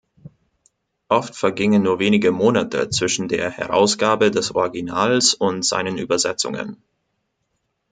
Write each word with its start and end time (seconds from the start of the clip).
Oft 1.09 1.35
vergingen 1.37 1.83
nur 1.83 1.99
wenige 1.99 2.31
Monate 2.31 2.89
zwischen 2.89 3.27
der 3.27 3.51
Herausgabe 3.51 4.31
des 4.31 4.55
Originals 4.55 5.35
und 5.35 5.63
seinen 5.63 5.99
Übersetzungen. 5.99 6.81